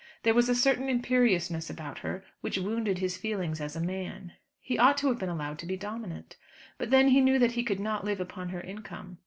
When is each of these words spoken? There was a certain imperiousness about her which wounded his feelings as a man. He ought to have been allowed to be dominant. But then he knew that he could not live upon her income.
There 0.23 0.33
was 0.33 0.49
a 0.49 0.55
certain 0.55 0.89
imperiousness 0.89 1.69
about 1.69 1.99
her 1.99 2.23
which 2.39 2.57
wounded 2.57 2.97
his 2.97 3.17
feelings 3.17 3.61
as 3.61 3.75
a 3.75 3.79
man. 3.79 4.31
He 4.59 4.75
ought 4.79 4.97
to 4.97 5.09
have 5.09 5.19
been 5.19 5.29
allowed 5.29 5.59
to 5.59 5.67
be 5.67 5.77
dominant. 5.77 6.37
But 6.79 6.89
then 6.89 7.09
he 7.09 7.21
knew 7.21 7.37
that 7.37 7.51
he 7.51 7.61
could 7.63 7.79
not 7.79 8.03
live 8.03 8.19
upon 8.19 8.49
her 8.49 8.61
income. 8.61 9.19